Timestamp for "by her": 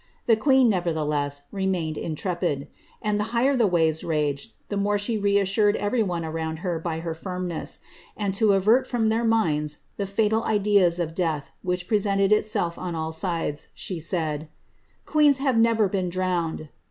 6.79-7.13